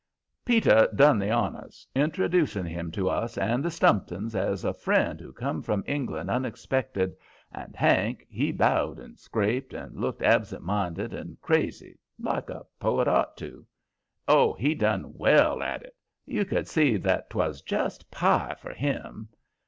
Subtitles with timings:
[0.45, 5.35] Peter done the honors, introducing him to us and the Stumptons as a friend who'd
[5.35, 7.15] come from England unexpected,
[7.51, 13.07] and Hank he bowed and scraped, and looked absent minded and crazy like a poet
[13.07, 13.63] ought to.
[14.27, 15.95] Oh, he done well at it!
[16.25, 19.29] You could see that 'twas just pie for him.